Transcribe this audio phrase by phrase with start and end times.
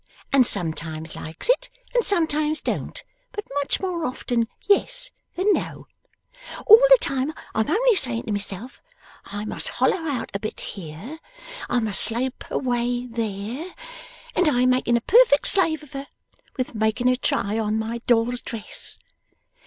[0.33, 3.03] and sometimes likes it and sometimes don't,
[3.33, 5.85] but much more often yes than no.
[6.65, 8.81] All the time I am only saying to myself,
[9.25, 11.19] "I must hollow out a bit here;
[11.69, 13.75] I must slope away there;"
[14.33, 16.07] and I am making a perfect slave of her,
[16.57, 18.97] with making her try on my doll's dress.